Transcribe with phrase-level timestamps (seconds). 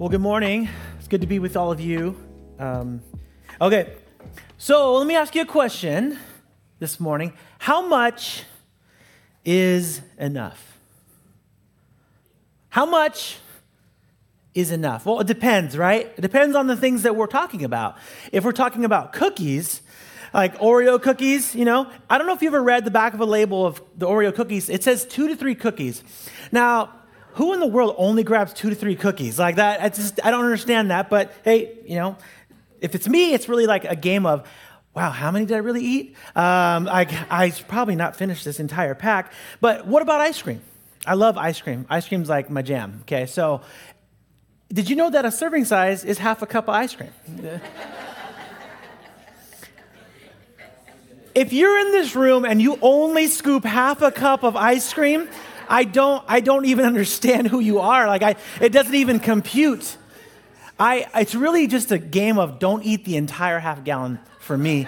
[0.00, 0.66] Well, good morning.
[0.98, 2.16] It's good to be with all of you.
[2.58, 3.02] Um,
[3.60, 3.92] okay,
[4.56, 6.18] so let me ask you a question
[6.78, 7.34] this morning.
[7.58, 8.44] How much
[9.44, 10.78] is enough?
[12.70, 13.40] How much
[14.54, 15.04] is enough?
[15.04, 16.06] Well, it depends, right?
[16.16, 17.98] It depends on the things that we're talking about.
[18.32, 19.82] If we're talking about cookies,
[20.32, 23.20] like Oreo cookies, you know, I don't know if you ever read the back of
[23.20, 24.70] a label of the Oreo cookies.
[24.70, 26.02] It says two to three cookies.
[26.50, 26.99] Now,
[27.34, 29.82] who in the world only grabs two to three cookies like that?
[29.82, 31.10] I just I don't understand that.
[31.10, 32.16] But hey, you know,
[32.80, 34.48] if it's me, it's really like a game of,
[34.94, 36.16] wow, how many did I really eat?
[36.34, 39.32] Um, I I probably not finished this entire pack.
[39.60, 40.60] But what about ice cream?
[41.06, 41.86] I love ice cream.
[41.88, 43.00] Ice cream's like my jam.
[43.02, 43.62] Okay, so
[44.72, 47.10] did you know that a serving size is half a cup of ice cream?
[51.34, 55.28] if you're in this room and you only scoop half a cup of ice cream,
[55.70, 58.06] I don't, I don't even understand who you are.
[58.06, 59.96] Like, I, it doesn't even compute.
[60.78, 64.86] I, it's really just a game of don't eat the entire half gallon for me.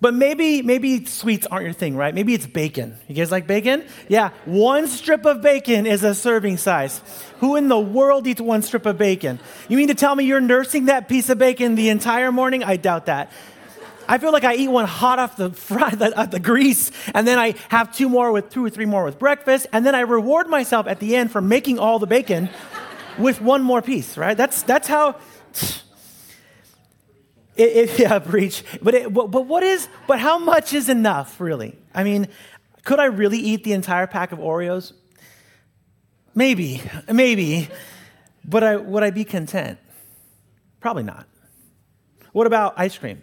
[0.00, 2.14] But maybe, maybe sweets aren't your thing, right?
[2.14, 2.96] Maybe it's bacon.
[3.08, 3.86] You guys like bacon?
[4.06, 7.00] Yeah, one strip of bacon is a serving size.
[7.38, 9.40] Who in the world eats one strip of bacon?
[9.66, 12.62] You mean to tell me you're nursing that piece of bacon the entire morning?
[12.62, 13.32] I doubt that.
[14.08, 17.26] I feel like I eat one hot off the fry, the, uh, the grease, and
[17.26, 20.00] then I have two more with two or three more with breakfast, and then I
[20.00, 22.48] reward myself at the end for making all the bacon
[23.18, 24.16] with one more piece.
[24.16, 24.36] Right?
[24.36, 25.16] That's that's how.
[27.56, 28.64] It, it, yeah, breach.
[28.82, 29.88] But, it, but but what is?
[30.08, 31.78] But how much is enough, really?
[31.94, 32.26] I mean,
[32.82, 34.92] could I really eat the entire pack of Oreos?
[36.34, 37.68] Maybe, maybe.
[38.44, 39.78] But I, would I be content?
[40.80, 41.26] Probably not.
[42.32, 43.22] What about ice cream?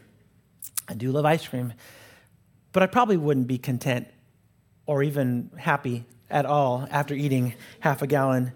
[0.91, 1.73] I do love ice cream,
[2.73, 4.09] but I probably wouldn't be content
[4.85, 8.51] or even happy at all after eating half a gallon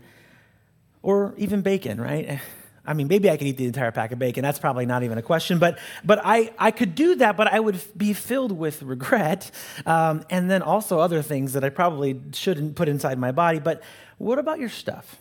[1.01, 2.41] or even bacon, right?
[2.85, 4.44] I mean, maybe I could eat the entire pack of bacon.
[4.44, 5.59] That's probably not even a question.
[5.59, 9.50] But, but I, I could do that, but I would be filled with regret
[9.85, 13.59] um, and then also other things that I probably shouldn't put inside my body.
[13.59, 13.81] But
[14.18, 15.16] what about your stuff?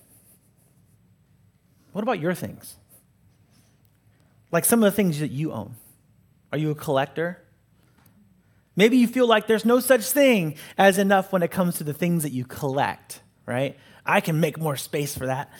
[1.92, 2.74] What about your things?
[4.50, 5.76] Like some of the things that you own.
[6.54, 7.42] Are you a collector?
[8.76, 11.92] Maybe you feel like there's no such thing as enough when it comes to the
[11.92, 13.76] things that you collect, right?
[14.06, 15.50] I can make more space for that.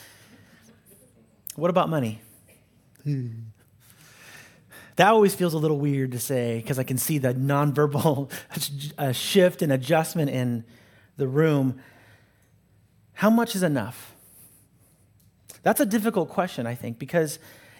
[1.57, 2.21] What about money?
[3.03, 3.27] Hmm.
[4.95, 8.31] that always feels a little weird to say because I can see the nonverbal
[8.97, 10.63] uh, shift and adjustment in
[11.17, 11.77] the room.
[13.15, 14.15] How much is enough?
[15.61, 17.37] That's a difficult question, I think, because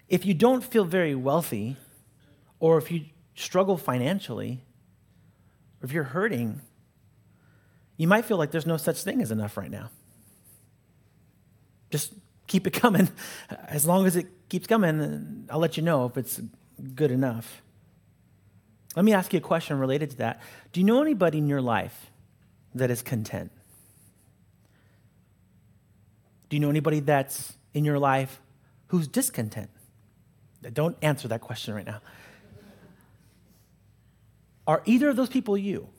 [0.10, 1.78] if you don't feel very wealthy,
[2.60, 3.06] or if you
[3.36, 4.64] struggle financially,
[5.82, 6.62] or if you're hurting,
[7.98, 9.90] you might feel like there's no such thing as enough right now.
[11.92, 12.14] Just
[12.48, 13.10] keep it coming.
[13.68, 16.42] As long as it keeps coming, I'll let you know if it's
[16.94, 17.62] good enough.
[18.96, 20.42] Let me ask you a question related to that.
[20.72, 22.12] Do you know anybody in your life
[22.74, 23.52] that is content?
[26.50, 28.42] Do you know anybody that's in your life
[28.88, 29.70] who's discontent?
[30.74, 32.02] Don't answer that question right now.
[34.68, 35.90] Are either of those people you?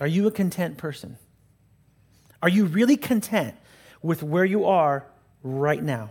[0.00, 1.18] Are you a content person?
[2.42, 3.54] Are you really content
[4.02, 5.06] with where you are
[5.42, 6.10] right now?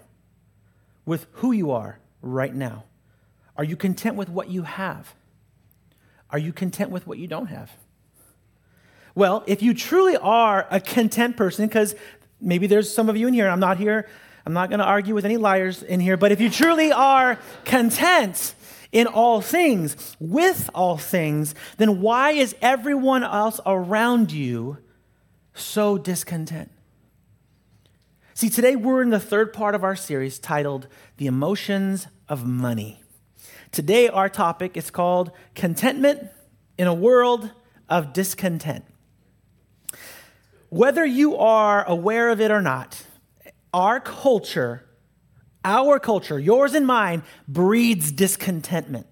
[1.06, 2.84] With who you are right now?
[3.58, 5.14] Are you content with what you have?
[6.30, 7.72] Are you content with what you don't have?
[9.16, 11.96] Well, if you truly are a content person, because
[12.40, 14.08] maybe there's some of you in here, I'm not here,
[14.46, 17.40] I'm not going to argue with any liars in here, but if you truly are
[17.66, 18.54] content,
[18.92, 24.78] in all things, with all things, then why is everyone else around you
[25.54, 26.72] so discontent?
[28.34, 30.88] See, today we're in the third part of our series titled
[31.18, 33.04] The Emotions of Money.
[33.72, 36.28] Today, our topic is called Contentment
[36.78, 37.52] in a World
[37.88, 38.84] of Discontent.
[40.70, 43.04] Whether you are aware of it or not,
[43.72, 44.89] our culture
[45.64, 49.08] our culture, yours and mine, breeds discontentment.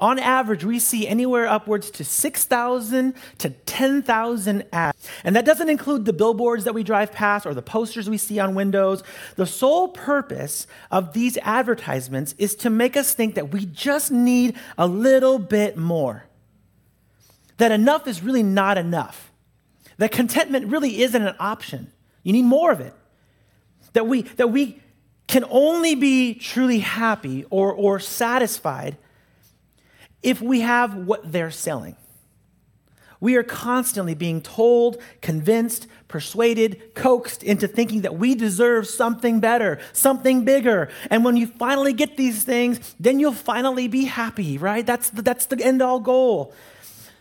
[0.00, 5.08] On average, we see anywhere upwards to 6,000 to 10,000 ads.
[5.24, 8.38] And that doesn't include the billboards that we drive past or the posters we see
[8.38, 9.02] on windows.
[9.36, 14.56] The sole purpose of these advertisements is to make us think that we just need
[14.78, 16.24] a little bit more.
[17.58, 19.30] That enough is really not enough.
[19.98, 21.92] That contentment really isn't an option.
[22.22, 22.94] You need more of it.
[23.92, 24.80] That we, that we
[25.30, 28.96] can only be truly happy or, or satisfied
[30.24, 31.94] if we have what they're selling.
[33.20, 39.78] We are constantly being told, convinced, persuaded, coaxed into thinking that we deserve something better,
[39.92, 40.88] something bigger.
[41.10, 44.84] And when you finally get these things, then you'll finally be happy, right?
[44.84, 46.52] That's the, that's the end all goal.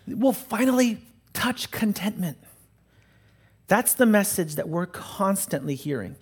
[0.07, 0.97] We'll finally
[1.33, 2.39] touch contentment.
[3.67, 6.15] That's the message that we're constantly hearing.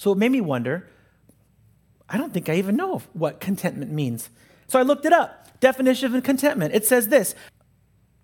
[0.00, 0.88] So it made me wonder
[2.08, 4.30] I don't think I even know what contentment means.
[4.66, 5.60] So I looked it up.
[5.60, 6.74] Definition of contentment.
[6.74, 7.34] It says this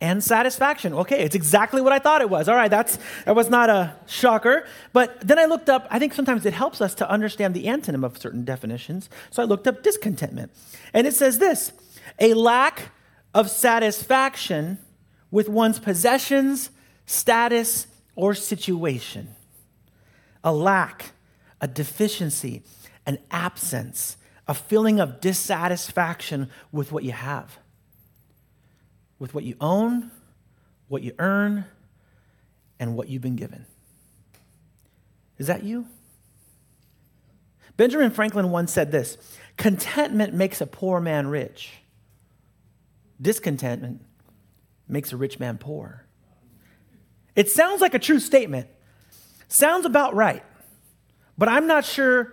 [0.01, 0.95] and satisfaction.
[0.95, 2.49] Okay, it's exactly what I thought it was.
[2.49, 4.67] All right, that's that was not a shocker.
[4.95, 8.07] But then I looked up, I think sometimes it helps us to understand the antonym
[8.07, 9.11] of certain definitions.
[9.31, 10.53] So I looked up discontentment.
[10.95, 11.73] And it says this
[12.19, 12.91] a lack
[13.35, 14.79] of satisfaction
[15.31, 16.71] with one's possessions,
[17.05, 19.29] status, or situation.
[20.43, 21.13] A lack,
[21.61, 22.63] a deficiency,
[23.07, 24.17] an absence,
[24.47, 27.59] a feeling of dissatisfaction with what you have
[29.19, 30.11] with what you own,
[30.89, 31.65] what you earn,
[32.79, 33.67] and what you've been given.
[35.39, 35.87] Is that you?
[37.77, 39.19] Benjamin Franklin once said this
[39.57, 41.73] contentment makes a poor man rich,
[43.21, 44.03] discontentment
[44.89, 46.05] makes a rich man poor.
[47.35, 48.69] It sounds like a true statement,
[49.49, 50.43] sounds about right,
[51.39, 52.33] but I'm not sure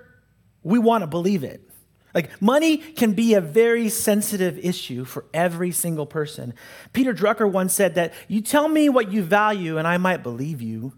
[0.63, 1.69] we want to believe it.
[2.13, 6.53] Like, money can be a very sensitive issue for every single person.
[6.93, 10.61] Peter Drucker once said that you tell me what you value and I might believe
[10.61, 10.93] you,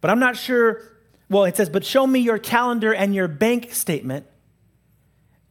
[0.00, 0.82] but I'm not sure.
[1.30, 4.26] Well, it says, but show me your calendar and your bank statement,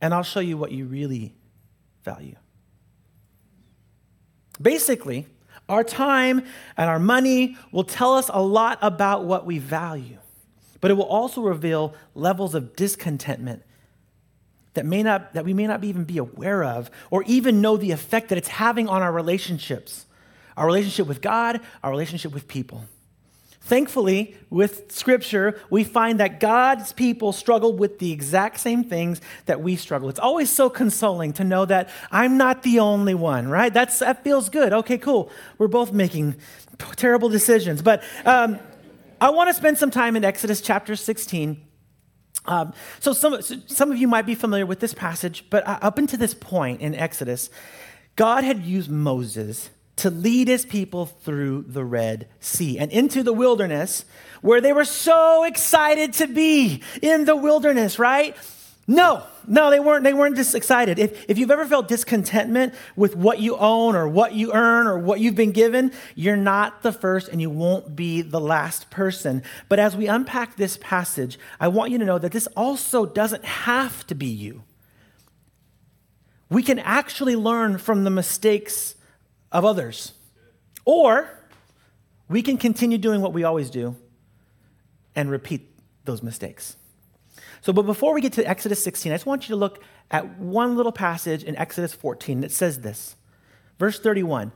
[0.02, 1.34] and I'll show you what you really
[2.04, 2.36] value.
[4.62, 5.28] Basically,
[5.70, 6.44] our time
[6.76, 10.18] and our money will tell us a lot about what we value,
[10.82, 13.64] but it will also reveal levels of discontentment
[14.74, 17.92] that may not that we may not even be aware of or even know the
[17.92, 20.06] effect that it's having on our relationships
[20.58, 22.84] our relationship with god our relationship with people.
[23.64, 29.62] Thankfully with scripture we find that god's people struggle with the exact same things that
[29.62, 30.10] we struggle.
[30.10, 33.74] It's always so consoling to know that i'm not the only one right?
[33.74, 34.74] That's, that feels good.
[34.74, 35.30] Okay cool.
[35.58, 36.38] We're both making
[36.96, 37.82] terrible decisions.
[37.82, 38.60] But um,
[39.22, 41.68] i want to spend some time in exodus chapter 16
[42.46, 45.98] um, so some, some of you might be familiar with this passage, but uh, up
[45.98, 47.50] until this point in Exodus,
[48.16, 53.34] God had used Moses to lead his people through the Red Sea and into the
[53.34, 54.06] wilderness
[54.42, 58.36] where they were so excited to be in the wilderness, right?
[58.92, 60.04] No, no, they weren't.
[60.04, 61.00] They weren't just excited.
[61.00, 65.00] If, if you've ever felt discontentment with what you own or what you earn or
[65.00, 69.44] what you've been given, you're not the first and you won't be the last person.
[69.70, 73.46] But as we unpack this passage, I want you to know that this also doesn't
[73.46, 74.64] have to be you.
[76.50, 78.96] We can actually learn from the mistakes
[79.54, 80.12] of others,
[80.84, 81.30] or
[82.28, 83.96] we can continue doing what we always do
[85.16, 85.70] and repeat
[86.04, 86.76] those mistakes.
[87.62, 90.40] So, but before we get to Exodus 16, I just want you to look at
[90.40, 93.16] one little passage in Exodus 14 that says this.
[93.78, 94.52] Verse 31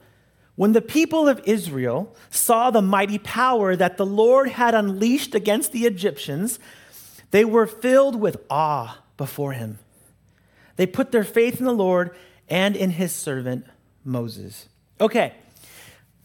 [0.56, 5.72] When the people of Israel saw the mighty power that the Lord had unleashed against
[5.72, 6.60] the Egyptians,
[7.31, 9.77] they were filled with awe before him.
[10.75, 12.15] They put their faith in the Lord
[12.50, 13.65] and in his servant
[14.03, 14.68] Moses.
[15.00, 15.34] Okay,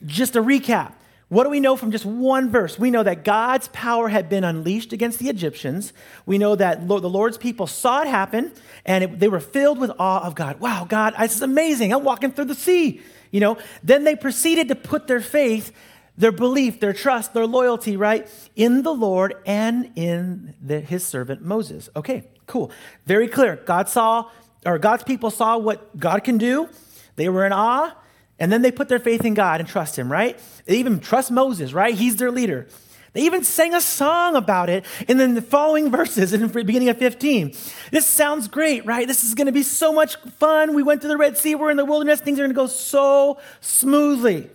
[0.07, 0.95] just a recap.
[1.31, 2.77] What do we know from just one verse?
[2.77, 5.93] We know that God's power had been unleashed against the Egyptians.
[6.27, 8.53] We know that the Lord's people saw it happen
[8.85, 10.59] and it, they were filled with awe of God.
[10.59, 11.93] Wow, God, this is amazing.
[11.93, 13.01] I'm walking through the sea.
[13.31, 15.71] You know, then they proceeded to put their faith,
[16.19, 21.43] their belief, their trust, their loyalty, right, in the Lord and in the, his servant
[21.43, 21.89] Moses.
[21.95, 22.73] Okay, cool.
[23.07, 23.55] Very clear.
[23.55, 24.29] God saw,
[24.67, 26.69] or God's people saw what God can do.
[27.15, 27.95] They were in awe.
[28.41, 30.39] And then they put their faith in God and trust Him, right?
[30.65, 31.95] They even trust Moses, right?
[31.95, 32.67] He's their leader.
[33.13, 36.99] They even sang a song about it in the following verses in the beginning of
[36.99, 37.55] 15.
[37.91, 39.07] This sounds great, right?
[39.07, 40.75] This is going to be so much fun.
[40.75, 42.67] We went to the Red Sea, we're in the wilderness, things are going to go
[42.67, 44.49] so smoothly.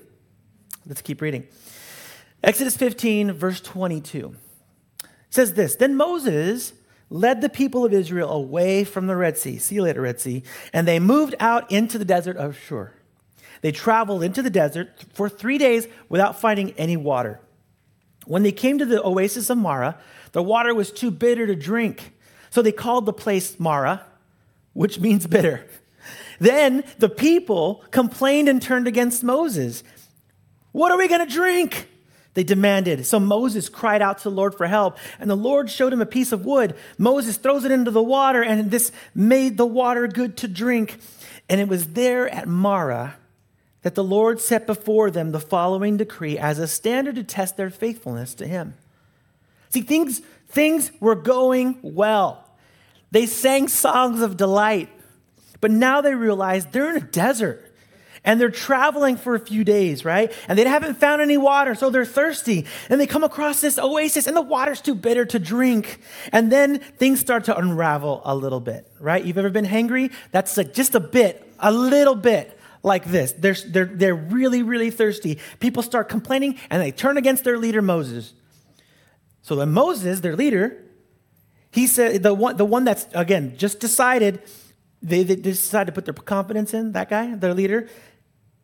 [0.86, 1.48] Let's keep reading.
[2.44, 4.36] Exodus 15, verse 22
[5.30, 6.74] says this Then Moses
[7.10, 9.58] led the people of Israel away from the Red Sea.
[9.58, 10.44] See you later, Red Sea.
[10.72, 12.94] And they moved out into the desert of Shur.
[13.66, 17.40] They traveled into the desert for three days without finding any water.
[18.28, 19.98] When they came to the oasis of Marah,
[20.34, 22.14] the water was too bitter to drink.
[22.52, 24.04] So they called the place Marah,
[24.74, 25.66] which means bitter.
[26.38, 29.84] Then the people complained and turned against Moses.
[30.72, 31.90] What are we going to drink?
[32.36, 33.08] They demanded.
[33.08, 36.06] So Moses cried out to the Lord for help, and the Lord showed him a
[36.06, 36.76] piece of wood.
[37.00, 41.00] Moses throws it into the water, and this made the water good to drink.
[41.50, 43.16] And it was there at Marah
[43.86, 47.70] that the Lord set before them the following decree as a standard to test their
[47.70, 48.74] faithfulness to Him.
[49.70, 52.44] See, things, things were going well.
[53.12, 54.90] They sang songs of delight,
[55.62, 57.76] but now they realize they're in a desert
[58.24, 60.34] and they're traveling for a few days, right?
[60.48, 62.66] And they haven't found any water, so they're thirsty.
[62.90, 66.00] And they come across this oasis, and the water's too bitter to drink.
[66.32, 69.24] And then things start to unravel a little bit, right?
[69.24, 70.12] You've ever been hangry?
[70.32, 72.55] That's like just a bit, a little bit
[72.86, 73.34] like this.
[73.34, 75.40] They're, they're, they're really, really thirsty.
[75.60, 78.34] People start complaining, and they turn against their leader, Moses.
[79.42, 80.84] So then Moses, their leader,
[81.72, 84.42] he said, the one, the one that's, again, just decided,
[85.02, 87.90] they, they decided to put their confidence in, that guy, their leader.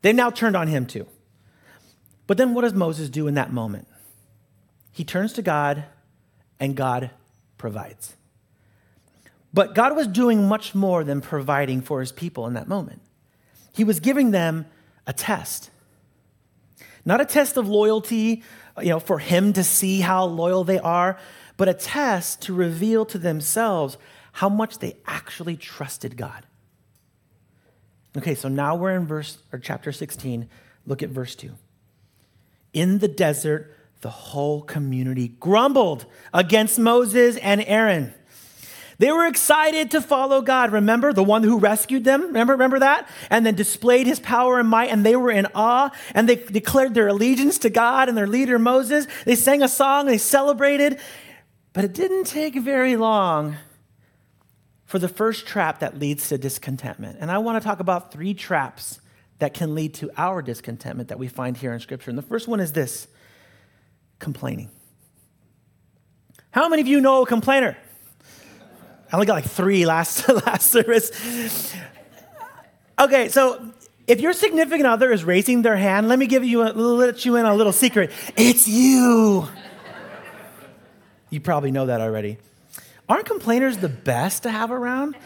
[0.02, 1.08] They now turned on him too.
[2.28, 3.88] But then what does Moses do in that moment?
[4.92, 5.84] He turns to God
[6.60, 7.12] and God
[7.58, 8.16] provides.
[9.54, 13.02] But God was doing much more than providing for his people in that moment.
[13.74, 14.66] He was giving them
[15.08, 15.70] a test.
[17.06, 18.44] Not a test of loyalty,
[18.80, 21.18] you know, for him to see how loyal they are,
[21.58, 23.98] but a test to reveal to themselves
[24.34, 26.46] how much they actually trusted God.
[28.18, 30.50] Okay, so now we're in verse or chapter 16.
[30.86, 31.54] Look at verse 2.
[32.74, 38.14] In the desert, the whole community grumbled against Moses and Aaron.
[39.02, 40.72] They were excited to follow God.
[40.72, 42.22] Remember the one who rescued them?
[42.22, 43.10] Remember, remember that?
[43.32, 46.94] And then displayed his power and might, and they were in awe, and they declared
[46.94, 49.08] their allegiance to God and their leader Moses.
[49.26, 51.00] They sang a song, they celebrated.
[51.74, 53.56] But it didn't take very long
[54.86, 57.18] for the first trap that leads to discontentment.
[57.20, 59.02] And I want to talk about three traps
[59.40, 62.12] that can lead to our discontentment that we find here in Scripture.
[62.12, 63.08] And the first one is this
[64.20, 64.70] complaining.
[66.52, 67.76] How many of you know a complainer?
[69.12, 71.74] I only got like three last, last service.
[72.98, 73.74] Okay, so
[74.08, 77.36] if your significant other is raising their hand, let me give you a let you
[77.36, 78.12] in a little secret.
[78.38, 79.48] It's you.
[81.30, 82.38] you probably know that already.
[83.10, 85.18] Aren't complainers the best to have around?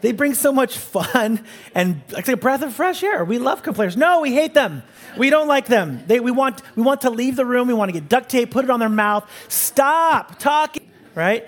[0.00, 3.24] They bring so much fun and like a breath of fresh air.
[3.24, 3.96] We love complainers.
[3.96, 4.82] No, we hate them.
[5.16, 6.02] We don't like them.
[6.06, 7.68] They, we, want, we want to leave the room.
[7.68, 9.30] We want to get duct tape, put it on their mouth.
[9.48, 11.46] Stop talking, right?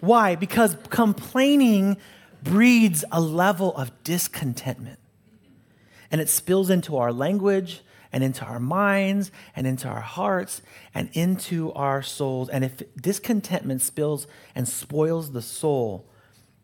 [0.00, 0.34] Why?
[0.36, 1.96] Because complaining
[2.42, 4.98] breeds a level of discontentment.
[6.10, 7.82] And it spills into our language,
[8.16, 10.62] and into our minds and into our hearts
[10.94, 12.48] and into our souls.
[12.48, 16.08] And if discontentment spills and spoils the soul,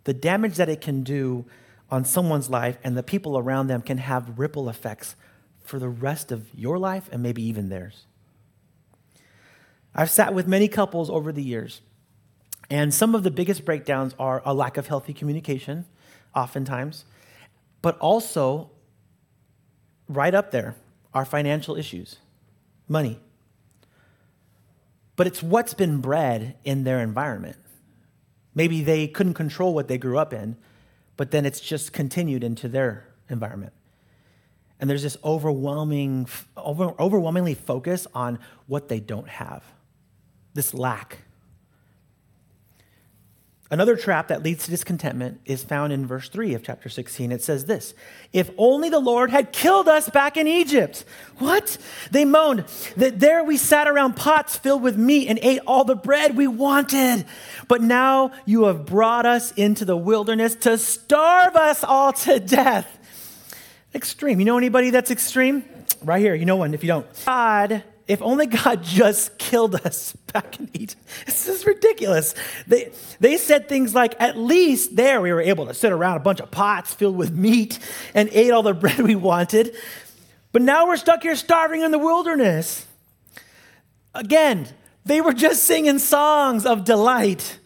[0.05, 1.45] the damage that it can do
[1.91, 5.15] on someone's life and the people around them can have ripple effects
[5.63, 8.07] for the rest of your life and maybe even theirs.
[9.95, 11.83] I've sat with many couples over the years,
[12.71, 15.85] and some of the biggest breakdowns are a lack of healthy communication,
[16.35, 17.05] oftentimes,
[17.83, 18.71] but also
[20.09, 20.75] right up there
[21.15, 22.17] are financial issues,
[22.89, 23.19] money.
[25.17, 27.57] But it's what's been bred in their environment.
[28.55, 30.57] Maybe they couldn't control what they grew up in,
[31.17, 33.73] but then it's just continued into their environment.
[34.81, 39.63] And there's this overwhelming, over, overwhelmingly focus on what they don't have,
[40.55, 41.19] this lack.
[43.73, 47.33] Another trap that leads to discontentment is found in verse 3 of chapter 16.
[47.33, 47.95] It says this
[48.31, 51.07] If only the Lord had killed us back in Egypt.
[51.39, 51.79] What?
[52.11, 52.67] They moaned
[52.99, 56.47] that there we sat around pots filled with meat and ate all the bread we
[56.47, 57.25] wanted.
[57.67, 62.87] But now you have brought us into the wilderness to starve us all to death.
[63.95, 64.39] Extreme.
[64.39, 65.65] You know anybody that's extreme?
[66.03, 66.35] Right here.
[66.35, 67.07] You know one if you don't.
[67.25, 71.03] God if only God just killed us back in Egypt.
[71.27, 72.35] This is ridiculous.
[72.67, 76.21] They, they said things like, at least there we were able to sit around a
[76.21, 77.79] bunch of pots filled with meat
[78.15, 79.75] and ate all the bread we wanted.
[80.53, 82.87] But now we're stuck here starving in the wilderness.
[84.15, 84.69] Again,
[85.05, 87.59] they were just singing songs of delight.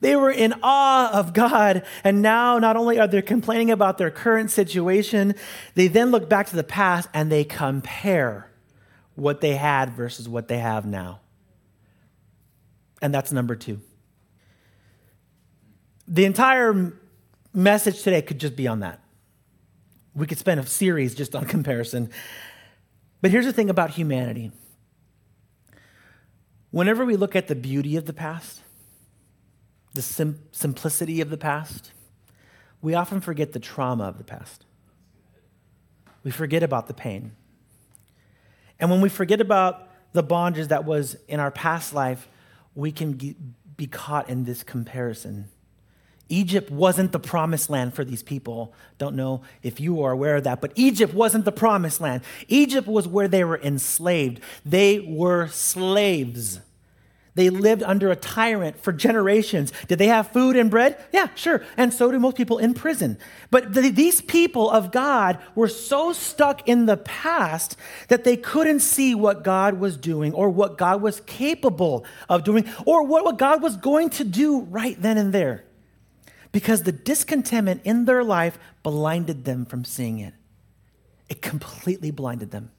[0.00, 1.84] They were in awe of God.
[2.04, 5.34] And now, not only are they complaining about their current situation,
[5.74, 8.49] they then look back to the past and they compare
[9.20, 11.20] what they had versus what they have now.
[13.02, 13.80] And that's number two.
[16.08, 16.92] The entire
[17.52, 19.00] message today could just be on that.
[20.14, 22.10] We could spend a series just on comparison.
[23.20, 24.52] But here's the thing about humanity
[26.70, 28.62] whenever we look at the beauty of the past,
[29.92, 31.92] the sim- simplicity of the past,
[32.80, 34.64] we often forget the trauma of the past.
[36.22, 37.32] We forget about the pain.
[38.80, 42.28] And when we forget about the bondage that was in our past life,
[42.74, 43.36] we can
[43.76, 45.48] be caught in this comparison.
[46.28, 48.72] Egypt wasn't the promised land for these people.
[48.98, 52.22] Don't know if you are aware of that, but Egypt wasn't the promised land.
[52.48, 54.40] Egypt was where they were enslaved.
[54.64, 56.60] They were slaves.
[57.34, 59.72] They lived under a tyrant for generations.
[59.86, 61.02] Did they have food and bread?
[61.12, 61.62] Yeah, sure.
[61.76, 63.18] And so do most people in prison.
[63.50, 67.76] But the, these people of God were so stuck in the past
[68.08, 72.68] that they couldn't see what God was doing or what God was capable of doing
[72.84, 75.64] or what, what God was going to do right then and there.
[76.52, 80.34] Because the discontentment in their life blinded them from seeing it.
[81.28, 82.72] It completely blinded them.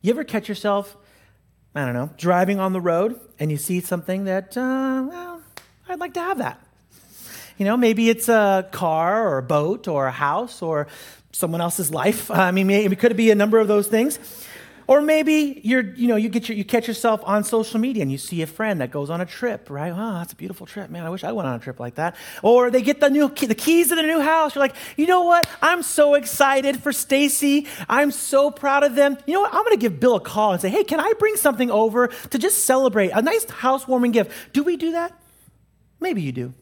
[0.00, 0.96] You ever catch yourself
[1.78, 5.42] I don't know, driving on the road and you see something that, uh, well,
[5.88, 6.58] I'd like to have that.
[7.58, 10.88] You know, maybe it's a car or a boat or a house or
[11.32, 12.30] someone else's life.
[12.30, 14.18] I mean, it could be a number of those things.
[14.88, 18.12] Or maybe you're, you know, you get your, you catch yourself on social media and
[18.12, 19.92] you see a friend that goes on a trip, right?
[19.92, 21.04] Oh, that's a beautiful trip, man.
[21.04, 22.14] I wish I went on a trip like that.
[22.42, 24.54] Or they get the new key, the keys to the new house.
[24.54, 25.48] You're like, you know what?
[25.60, 27.66] I'm so excited for Stacy.
[27.88, 29.18] I'm so proud of them.
[29.26, 29.54] You know what?
[29.54, 32.08] I'm going to give Bill a call and say, hey, can I bring something over
[32.08, 34.30] to just celebrate a nice housewarming gift?
[34.52, 35.12] Do we do that?
[35.98, 36.54] Maybe you do.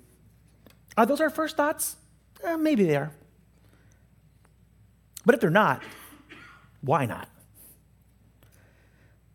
[0.96, 1.96] Are those our first thoughts?
[2.42, 3.10] Eh, maybe they are.
[5.26, 5.82] But if they're not,
[6.80, 7.28] why not?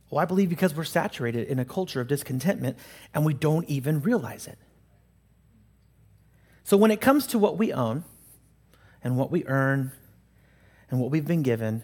[0.09, 2.77] Well, I believe because we're saturated in a culture of discontentment
[3.13, 4.57] and we don't even realize it.
[6.63, 8.03] So when it comes to what we own
[9.03, 9.91] and what we earn
[10.89, 11.83] and what we've been given,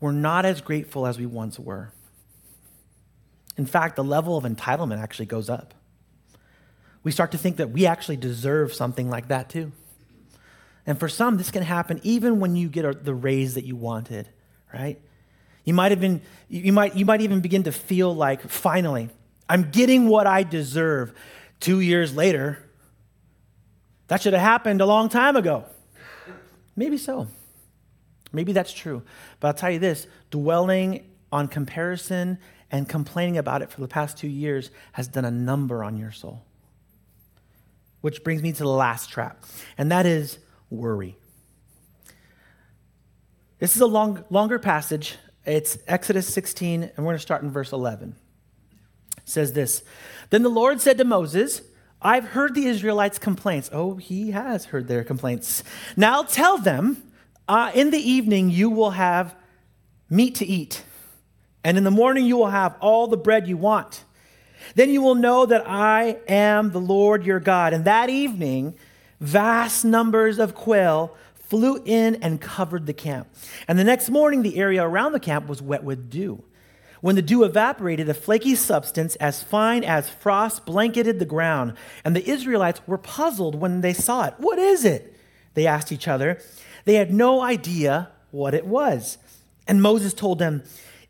[0.00, 1.92] we're not as grateful as we once were.
[3.56, 5.74] In fact, the level of entitlement actually goes up.
[7.02, 9.72] We start to think that we actually deserve something like that too.
[10.86, 14.28] And for some, this can happen even when you get the raise that you wanted,
[14.72, 15.00] right?
[15.66, 19.10] You might have been, you might, you might even begin to feel like, finally,
[19.48, 21.12] I'm getting what I deserve.
[21.58, 22.58] Two years later,
[24.06, 25.64] that should have happened a long time ago.
[26.76, 27.26] Maybe so.
[28.32, 29.02] Maybe that's true.
[29.40, 32.38] But I'll tell you this dwelling on comparison
[32.70, 36.12] and complaining about it for the past two years has done a number on your
[36.12, 36.44] soul.
[38.02, 39.44] Which brings me to the last trap,
[39.76, 40.38] and that is
[40.70, 41.16] worry.
[43.58, 47.50] This is a long, longer passage, it's Exodus 16, and we're going to start in
[47.50, 48.16] verse 11.
[49.16, 49.82] It says this
[50.30, 51.62] Then the Lord said to Moses,
[52.02, 53.70] I've heard the Israelites' complaints.
[53.72, 55.62] Oh, he has heard their complaints.
[55.96, 57.02] Now tell them,
[57.48, 59.34] uh, in the evening you will have
[60.10, 60.84] meat to eat,
[61.64, 64.04] and in the morning you will have all the bread you want.
[64.74, 67.72] Then you will know that I am the Lord your God.
[67.72, 68.74] And that evening,
[69.20, 71.16] vast numbers of quail
[71.48, 73.28] flew in and covered the camp.
[73.68, 76.44] And the next morning, the area around the camp was wet with dew.
[77.00, 81.74] When the dew evaporated, a flaky substance as fine as frost blanketed the ground.
[82.04, 84.34] And the Israelites were puzzled when they saw it.
[84.38, 85.14] What is it?
[85.54, 86.40] They asked each other.
[86.84, 89.18] They had no idea what it was.
[89.66, 90.62] And Moses told them,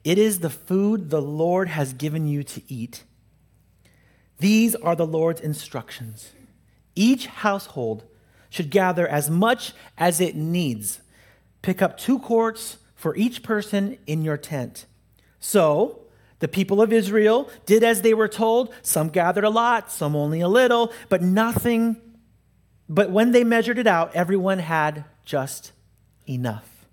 [0.04, 3.04] It is the food the Lord has given you to eat.
[4.38, 6.32] These are the Lord's instructions.
[6.94, 8.04] Each household
[8.56, 11.00] should gather as much as it needs.
[11.60, 14.86] Pick up two quarts for each person in your tent.
[15.38, 16.00] So,
[16.38, 18.72] the people of Israel did as they were told.
[18.82, 21.96] Some gathered a lot, some only a little, but nothing.
[22.88, 25.72] But when they measured it out, everyone had just
[26.26, 26.86] enough.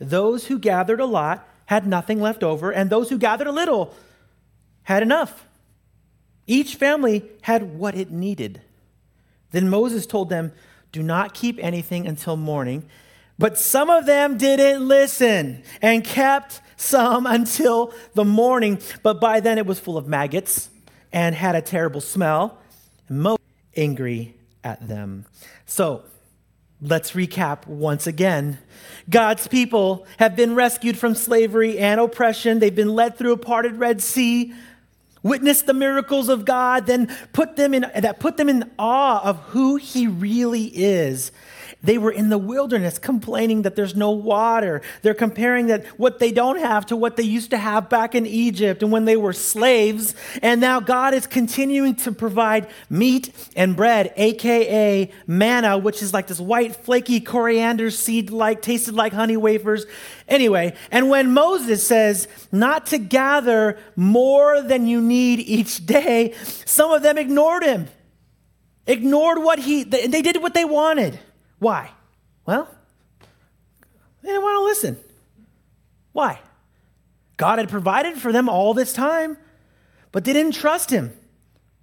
[0.00, 3.94] Those who gathered a lot had nothing left over, and those who gathered a little
[4.82, 5.46] had enough.
[6.46, 8.60] Each family had what it needed.
[9.54, 10.50] Then Moses told them,
[10.90, 12.88] Do not keep anything until morning.
[13.38, 18.80] But some of them didn't listen and kept some until the morning.
[19.04, 20.70] But by then it was full of maggots
[21.12, 22.58] and had a terrible smell.
[23.08, 23.44] And Moses
[23.76, 25.24] angry at them.
[25.66, 26.02] So
[26.82, 28.58] let's recap once again.
[29.08, 32.58] God's people have been rescued from slavery and oppression.
[32.58, 34.52] They've been led through a parted Red Sea
[35.24, 39.38] witness the miracles of God, then put them in, that put them in awe of
[39.46, 41.32] who He really is.
[41.84, 44.80] They were in the wilderness complaining that there's no water.
[45.02, 48.26] They're comparing that what they don't have to what they used to have back in
[48.26, 50.14] Egypt and when they were slaves.
[50.42, 56.26] And now God is continuing to provide meat and bread, aka manna, which is like
[56.26, 59.84] this white, flaky coriander seed like, tasted like honey wafers.
[60.26, 66.32] Anyway, and when Moses says not to gather more than you need each day,
[66.64, 67.88] some of them ignored him,
[68.86, 71.18] ignored what he, they did what they wanted.
[71.58, 71.90] Why?
[72.46, 72.68] Well,
[74.22, 74.98] they didn't want to listen.
[76.12, 76.40] Why?
[77.36, 79.36] God had provided for them all this time,
[80.12, 81.12] but they didn't trust Him.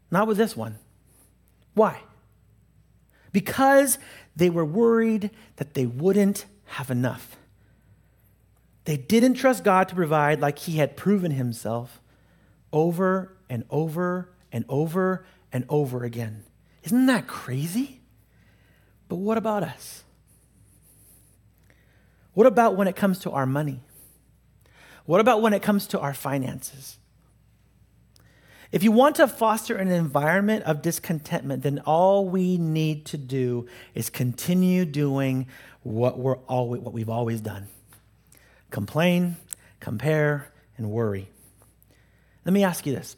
[0.09, 0.77] Not with this one.
[1.73, 2.01] Why?
[3.31, 3.97] because
[4.35, 7.37] they were worried that they wouldn't have enough.
[8.85, 12.01] They didn't trust God to provide like He had proven Himself
[12.73, 16.43] over and over and over and over again.
[16.83, 18.00] Isn't that crazy?
[19.11, 20.05] But what about us?
[22.33, 23.81] What about when it comes to our money?
[25.05, 26.97] What about when it comes to our finances?
[28.71, 33.67] If you want to foster an environment of discontentment, then all we need to do
[33.93, 35.47] is continue doing
[35.83, 37.67] what, we're always, what we've always done
[38.69, 39.35] complain,
[39.81, 41.27] compare, and worry.
[42.45, 43.17] Let me ask you this.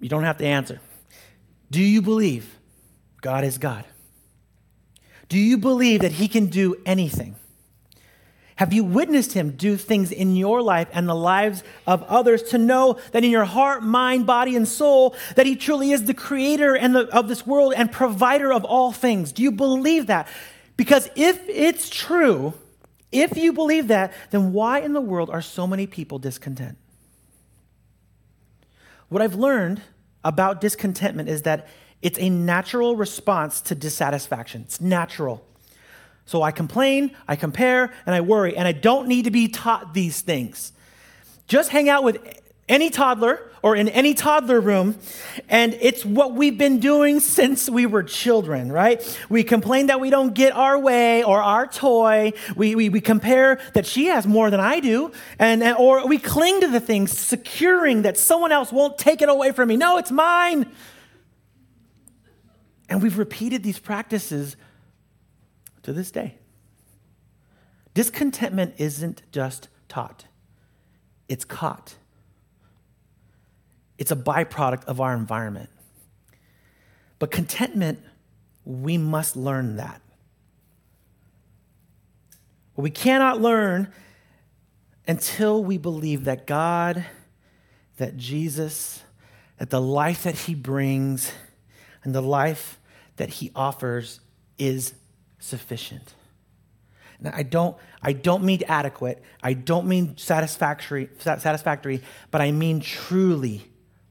[0.00, 0.80] You don't have to answer.
[1.70, 2.57] Do you believe
[3.20, 3.84] God is God?
[5.28, 7.36] Do you believe that He can do anything?
[8.58, 12.58] Have you witnessed him do things in your life and the lives of others to
[12.58, 16.76] know that in your heart, mind, body, and soul, that he truly is the creator
[16.76, 19.30] and the, of this world and provider of all things?
[19.30, 20.26] Do you believe that?
[20.76, 22.52] Because if it's true,
[23.12, 26.76] if you believe that, then why in the world are so many people discontent?
[29.08, 29.82] What I've learned
[30.24, 31.68] about discontentment is that
[32.02, 34.62] it's a natural response to dissatisfaction.
[34.62, 35.44] It's natural.
[36.26, 39.94] So I complain, I compare, and I worry, and I don't need to be taught
[39.94, 40.72] these things.
[41.46, 42.18] Just hang out with
[42.68, 44.96] any toddler or in any toddler room,
[45.48, 49.02] and it's what we've been doing since we were children, right?
[49.30, 52.34] We complain that we don't get our way or our toy.
[52.54, 56.60] We, we, we compare that she has more than I do, and, or we cling
[56.60, 59.78] to the things, securing that someone else won't take it away from me.
[59.78, 60.70] No, it's mine.
[62.98, 64.56] And we've repeated these practices
[65.84, 66.34] to this day.
[67.94, 70.24] Discontentment isn't just taught,
[71.28, 71.94] it's caught.
[73.98, 75.70] It's a byproduct of our environment.
[77.20, 78.00] But contentment,
[78.64, 80.02] we must learn that.
[82.74, 83.92] But we cannot learn
[85.06, 87.06] until we believe that God,
[87.98, 89.04] that Jesus,
[89.58, 91.30] that the life that He brings,
[92.02, 92.80] and the life
[93.18, 94.20] that He offers
[94.58, 94.94] is
[95.38, 96.14] sufficient.
[97.20, 99.22] Now, I don't, I don't mean adequate.
[99.42, 103.64] I don't mean satisfactory, satisfactory, but I mean truly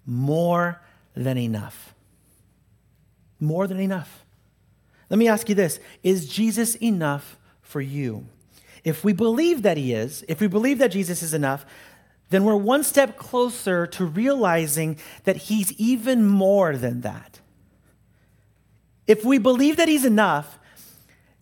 [0.06, 0.82] more
[1.16, 1.94] than enough.
[3.40, 4.26] More than enough.
[5.10, 8.26] Let me ask you this Is Jesus enough for you?
[8.84, 11.66] If we believe that He is, if we believe that Jesus is enough,
[12.30, 17.37] then we're one step closer to realizing that He's even more than that.
[19.08, 20.60] If we believe that He's enough,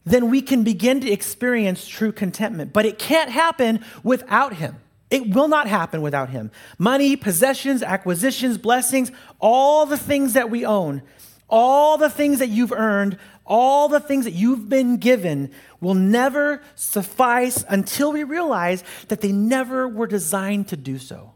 [0.06, 2.71] then we can begin to experience true contentment.
[2.71, 4.78] But it can't happen without Him.
[5.10, 6.51] It will not happen without Him.
[6.78, 11.01] Money, possessions, acquisitions, blessings, all the things that we own,
[11.49, 16.62] all the things that you've earned, all the things that you've been given will never
[16.73, 21.34] suffice until we realize that they never were designed to do so.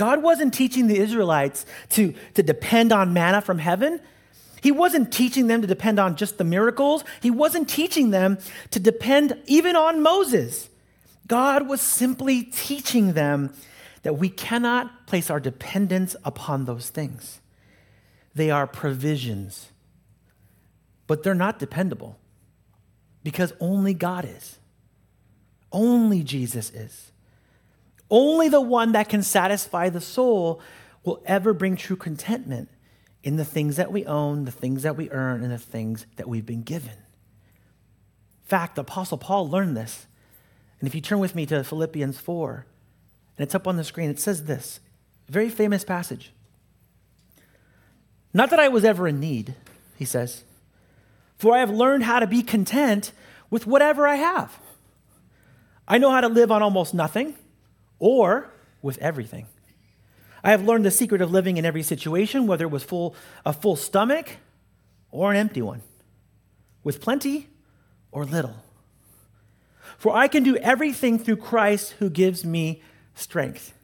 [0.00, 4.00] God wasn't teaching the Israelites to, to depend on manna from heaven.
[4.62, 7.04] He wasn't teaching them to depend on just the miracles.
[7.20, 8.38] He wasn't teaching them
[8.70, 10.70] to depend even on Moses.
[11.26, 13.52] God was simply teaching them
[14.00, 17.40] that we cannot place our dependence upon those things.
[18.34, 19.68] They are provisions,
[21.08, 22.18] but they're not dependable
[23.22, 24.60] because only God is.
[25.70, 27.09] Only Jesus is.
[28.10, 30.60] Only the one that can satisfy the soul
[31.04, 32.68] will ever bring true contentment
[33.22, 36.28] in the things that we own, the things that we earn, and the things that
[36.28, 36.90] we've been given.
[36.90, 40.06] In fact, the Apostle Paul learned this.
[40.80, 42.66] And if you turn with me to Philippians 4,
[43.36, 44.80] and it's up on the screen, it says this
[45.28, 46.32] very famous passage.
[48.34, 49.54] Not that I was ever in need,
[49.96, 50.42] he says,
[51.38, 53.12] for I have learned how to be content
[53.48, 54.58] with whatever I have.
[55.86, 57.34] I know how to live on almost nothing
[58.00, 58.50] or
[58.82, 59.46] with everything.
[60.42, 63.14] I have learned the secret of living in every situation, whether it was full,
[63.46, 64.38] a full stomach
[65.12, 65.82] or an empty one,
[66.82, 67.48] with plenty
[68.10, 68.56] or little.
[69.98, 72.82] For I can do everything through Christ who gives me
[73.14, 73.74] strength.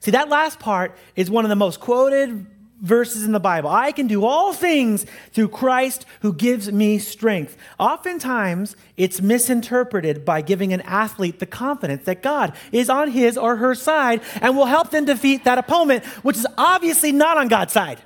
[0.00, 2.46] See, that last part is one of the most quoted
[2.82, 3.70] verses in the Bible.
[3.70, 7.56] I can do all things through Christ who gives me strength.
[7.78, 13.56] Oftentimes, it's misinterpreted by giving an athlete the confidence that God is on his or
[13.56, 17.72] her side and will help them defeat that opponent, which is obviously not on God's
[17.72, 18.00] side.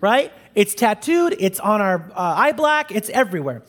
[0.00, 0.32] right?
[0.54, 3.62] It's tattooed, it's on our uh, eye black, it's everywhere.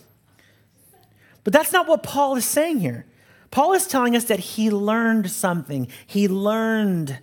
[1.44, 3.06] But that's not what Paul is saying here.
[3.52, 5.88] Paul is telling us that he learned something.
[6.08, 7.20] He learned,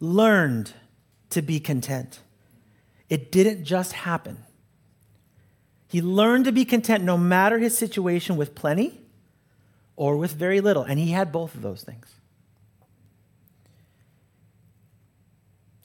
[0.00, 0.72] learned
[1.34, 2.20] to be content.
[3.08, 4.38] It didn't just happen.
[5.88, 9.00] He learned to be content no matter his situation with plenty
[9.94, 12.12] or with very little, and he had both of those things.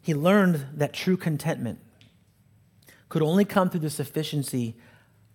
[0.02, 1.80] He learned that true contentment
[3.10, 4.76] could only come through the sufficiency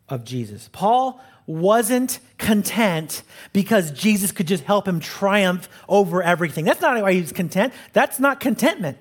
[0.08, 0.68] of Jesus.
[0.72, 3.22] Paul wasn't content
[3.52, 6.64] because Jesus could just help him triumph over everything.
[6.64, 7.72] That's not why he was content.
[7.92, 8.98] That's not contentment.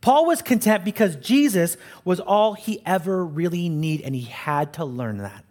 [0.00, 4.84] Paul was content because Jesus was all he ever really needed, and he had to
[4.84, 5.44] learn that.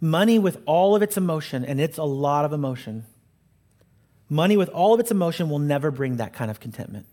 [0.00, 3.04] Money with all of its emotion, and it's a lot of emotion,
[4.28, 7.06] money with all of its emotion will never bring that kind of contentment.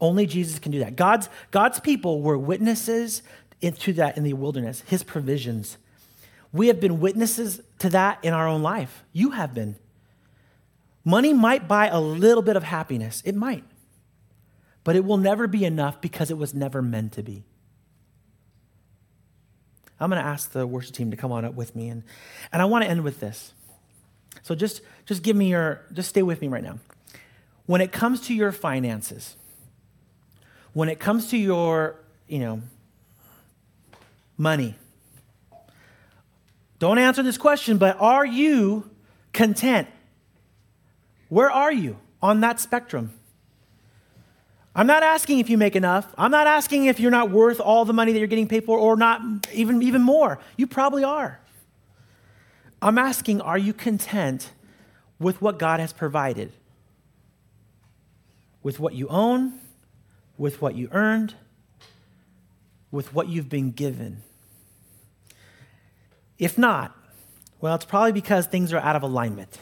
[0.00, 0.96] Only Jesus can do that.
[0.96, 3.22] God's, God's people were witnesses
[3.60, 5.76] to that in the wilderness, his provisions.
[6.52, 9.04] We have been witnesses to that in our own life.
[9.12, 9.76] You have been.
[11.04, 13.64] Money might buy a little bit of happiness, it might,
[14.84, 17.44] but it will never be enough because it was never meant to be.
[19.98, 22.02] I'm going to ask the worship team to come on up with me, and,
[22.52, 23.52] and I want to end with this.
[24.42, 26.78] So just, just give me your, just stay with me right now.
[27.66, 29.36] When it comes to your finances,
[30.72, 32.62] when it comes to your, you know,
[34.38, 34.76] money,
[36.78, 38.88] don't answer this question, but are you
[39.34, 39.86] content?
[41.28, 43.12] Where are you on that spectrum?
[44.74, 46.14] I'm not asking if you make enough.
[46.16, 48.78] I'm not asking if you're not worth all the money that you're getting paid for
[48.78, 49.20] or not
[49.52, 50.38] even, even more.
[50.56, 51.40] You probably are.
[52.80, 54.52] I'm asking, are you content
[55.18, 56.52] with what God has provided?
[58.62, 59.54] With what you own,
[60.38, 61.34] with what you earned,
[62.90, 64.22] with what you've been given?
[66.38, 66.96] If not,
[67.60, 69.58] well, it's probably because things are out of alignment.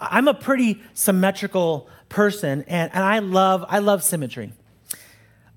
[0.00, 4.52] I'm a pretty symmetrical person, and, and I, love, I love symmetry.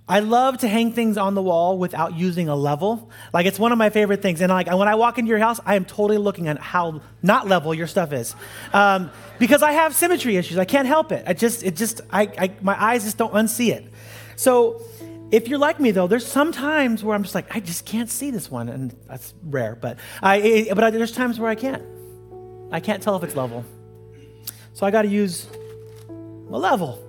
[0.09, 3.09] I love to hang things on the wall without using a level.
[3.33, 4.41] Like it's one of my favorite things.
[4.41, 7.47] And like when I walk into your house, I am totally looking at how not
[7.47, 8.35] level your stuff is,
[8.73, 10.57] um, because I have symmetry issues.
[10.57, 11.23] I can't help it.
[11.25, 13.85] I just, it just, I, I, my eyes just don't unsee it.
[14.35, 14.81] So
[15.31, 18.09] if you're like me though, there's some times where I'm just like, I just can't
[18.09, 19.75] see this one, and that's rare.
[19.75, 21.83] But I, but I, there's times where I can't.
[22.69, 23.63] I can't tell if it's level.
[24.73, 25.47] So I got to use
[26.09, 26.99] a level.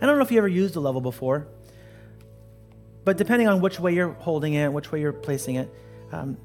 [0.00, 1.46] I don't know if you ever used a level before.
[3.04, 5.72] But depending on which way you're holding it, which way you're placing it,
[6.12, 6.36] um,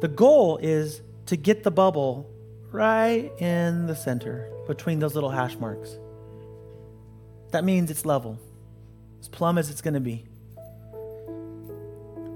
[0.00, 2.30] the goal is to get the bubble
[2.70, 5.98] right in the center between those little hash marks.
[7.50, 8.38] That means it's level,
[9.20, 10.24] as plumb as it's going to be.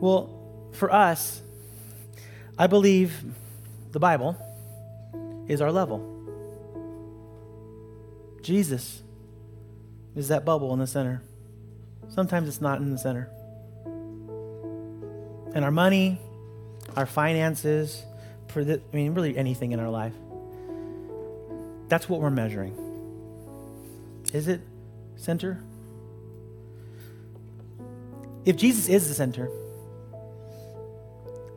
[0.01, 1.43] Well, for us,
[2.59, 3.23] I believe
[3.93, 4.37] the Bible
[5.49, 6.12] is our level.
[8.43, 9.03] Jesus
[10.15, 11.23] is that bubble in the center.
[12.09, 13.31] Sometimes it's not in the center
[15.55, 16.19] and our money,
[16.97, 18.05] our finances,
[18.55, 20.15] I mean, really anything in our life.
[21.89, 22.77] That's what we're measuring.
[24.33, 24.61] Is it
[25.17, 25.63] center?
[28.45, 29.51] If Jesus is the center,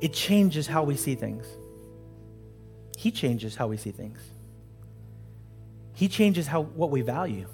[0.02, 1.46] it changes how we see things.
[2.98, 4.20] He changes how we see things.
[5.96, 7.48] He changes how what we value.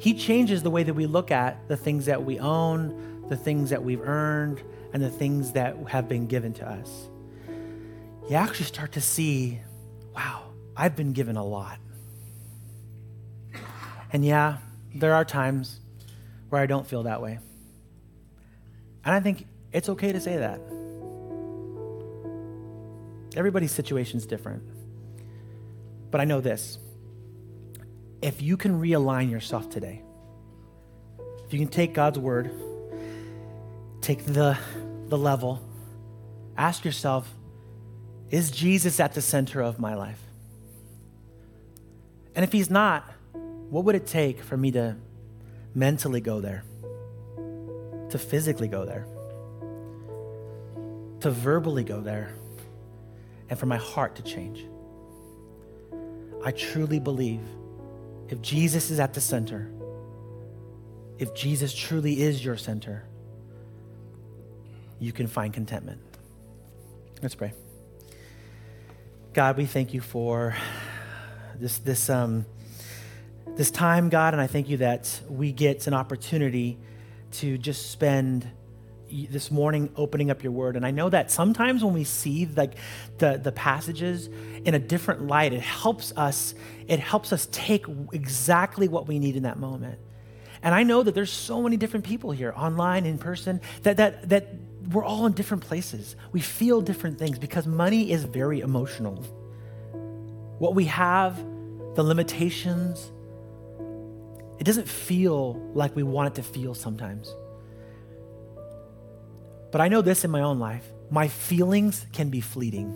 [0.00, 3.70] He changes the way that we look at the things that we own, the things
[3.70, 7.08] that we've earned, and the things that have been given to us,
[8.30, 9.60] you actually start to see,
[10.14, 10.44] wow,
[10.76, 11.78] I've been given a lot.
[14.12, 14.58] And yeah,
[14.94, 15.80] there are times
[16.48, 17.40] where I don't feel that way.
[19.04, 20.60] And I think it's okay to say that.
[23.36, 24.62] Everybody's situation is different.
[26.12, 26.78] But I know this
[28.24, 30.00] if you can realign yourself today,
[31.44, 32.50] if you can take God's word,
[34.00, 34.56] take the
[35.08, 35.60] the level,
[36.56, 37.30] ask yourself
[38.30, 40.20] is Jesus at the center of my life?
[42.34, 43.04] And if he's not,
[43.68, 44.96] what would it take for me to
[45.74, 46.64] mentally go there,
[48.08, 49.06] to physically go there,
[51.20, 52.34] to verbally go there,
[53.50, 54.64] and for my heart to change?
[56.42, 57.42] I truly believe
[58.34, 59.70] if Jesus is at the center,
[61.20, 63.04] if Jesus truly is your center,
[64.98, 66.00] you can find contentment.
[67.22, 67.52] Let's pray.
[69.34, 70.56] God, we thank you for
[71.60, 72.44] this, this, um,
[73.54, 76.76] this time, God, and I thank you that we get an opportunity
[77.34, 78.50] to just spend
[79.30, 82.74] this morning opening up your word and i know that sometimes when we see like
[83.18, 84.28] the, the passages
[84.64, 86.54] in a different light it helps us
[86.88, 89.98] it helps us take exactly what we need in that moment
[90.64, 94.30] And I know that there's so many different people here, online, in person, that, that,
[94.30, 94.48] that
[94.90, 96.16] we're all in different places.
[96.32, 99.16] We feel different things because money is very emotional.
[100.58, 101.36] What we have,
[101.96, 103.12] the limitations,
[104.58, 107.34] it doesn't feel like we want it to feel sometimes.
[109.74, 112.92] But I know this in my own life my feelings can be fleeting.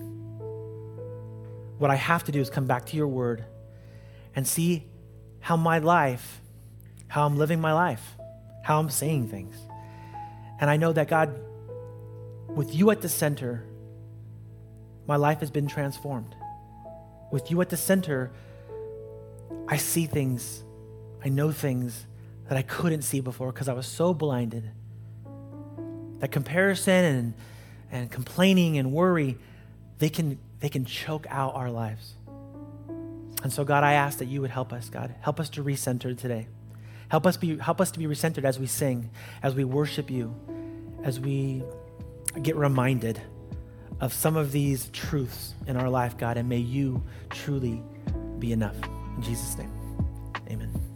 [1.79, 3.45] What I have to do is come back to your word
[4.37, 4.87] and see
[5.41, 6.41] how my life,
[7.09, 8.17] how I'm living my life,
[8.63, 9.57] how I'm saying things.
[10.61, 11.37] And I know that God,
[12.47, 13.65] with you at the center,
[15.09, 16.37] my life has been transformed.
[17.33, 18.31] With you at the center,
[19.67, 20.63] I see things,
[21.25, 22.07] I know things
[22.49, 24.71] that I couldn't see before because I was so blinded.
[26.21, 27.35] That comparison and,
[27.91, 29.37] and complaining and worry,
[29.99, 32.15] they can, they can choke out our lives.
[33.43, 35.15] And so, God, I ask that you would help us, God.
[35.21, 36.49] Help us to recenter today.
[37.09, 39.11] Help us, be, help us to be recentered as we sing,
[39.43, 40.35] as we worship you,
[41.05, 41.63] as we
[42.43, 43.21] get reminded
[44.01, 46.37] of some of these truths in our life, God.
[46.37, 47.83] And may you truly
[48.39, 48.77] be enough.
[49.17, 49.73] In Jesus' name,
[50.51, 50.88] amen.